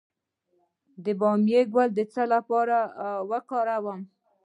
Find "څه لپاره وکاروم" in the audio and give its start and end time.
2.13-4.01